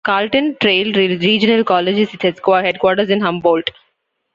[0.03, 3.69] Carlton Trail Regional College has its headquarters in Humboldt.